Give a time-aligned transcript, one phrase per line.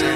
[0.00, 0.06] 手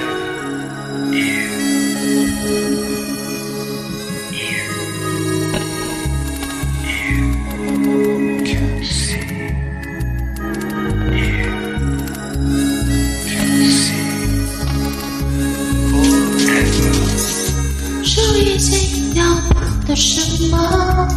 [18.38, 21.08] 已经撩不到什么，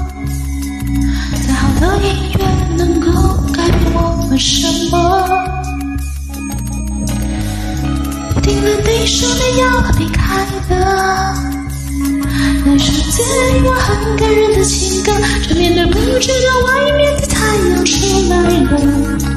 [1.47, 2.39] 再好的音乐
[2.75, 3.07] 能够
[3.53, 5.66] 改变我们什么？
[8.47, 9.67] 拼了你说你要
[9.99, 10.73] 离开的。
[12.65, 13.21] 那是自
[13.65, 15.11] 我很感人的情歌，
[15.43, 17.35] 唱遍的不知道外面的太
[17.69, 17.95] 阳出
[18.29, 19.36] 来了。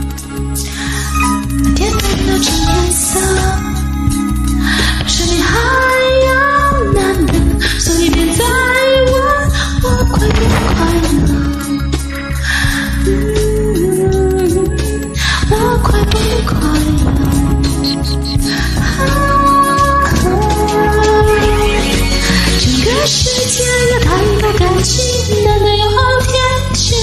[23.01, 23.24] 这世
[23.56, 25.02] 界有太多感情
[25.43, 26.34] 的美好天
[26.74, 26.95] 气，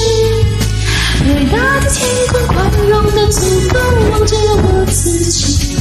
[1.26, 3.80] 伟大的天空宽容的足够，
[4.12, 5.75] 忘记了我自己。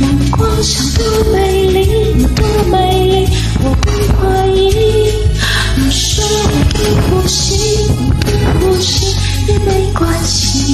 [0.00, 2.76] 阳光下多美丽，多美
[3.10, 3.28] 丽，
[3.62, 4.58] 我不怀疑。
[5.76, 7.44] 我说我呼吸，
[8.24, 8.88] 我呼吸
[9.48, 10.65] 也没关系。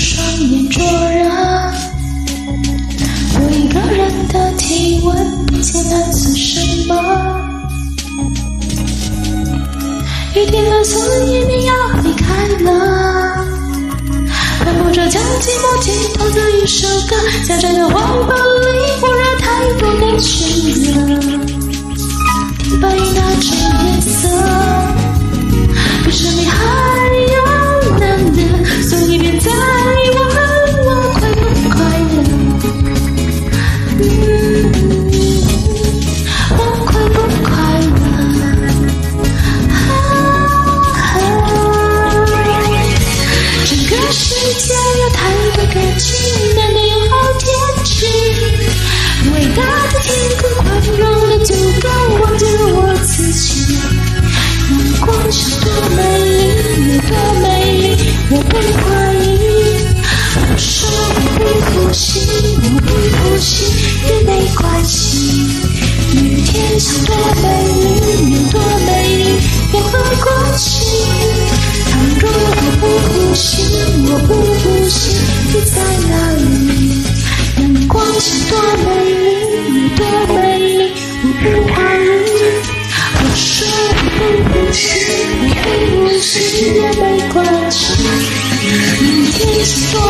[0.00, 1.28] 双眼灼热，
[3.34, 5.14] 我一个人的体温，
[5.60, 6.92] 艰难算什么？
[10.34, 13.44] 雨停了，所一你要离开了。
[14.82, 17.14] 不着将寂寞寄托的一首歌，
[17.46, 20.59] 在这个黄昏里，不惹太多的喧
[51.50, 51.86] 足够
[52.20, 53.74] 忘记我自己。
[54.70, 55.66] 阳光是多
[55.96, 56.30] 美丽，
[56.86, 57.10] 有多
[57.42, 57.82] 美丽，
[58.30, 59.26] 我不怀疑。
[60.36, 62.08] 我说我不呼吸，
[62.62, 63.50] 我不呼吸
[64.06, 64.94] 也没关系。
[66.14, 67.10] 雨天是多
[67.42, 68.54] 美丽，有多
[68.86, 69.20] 美丽，
[69.72, 70.70] 别没关心。
[71.90, 73.50] 倘若我不呼吸，
[74.06, 74.94] 我不呼吸
[75.52, 75.74] 你在
[76.08, 76.29] 哪？
[89.70, 90.09] so